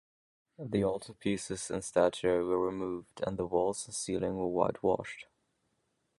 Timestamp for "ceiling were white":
3.93-4.81